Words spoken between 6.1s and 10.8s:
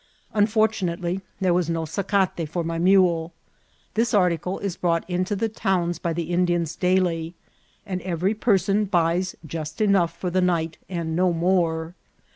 ^he Indians daily, and every person buys just enough for the ni^^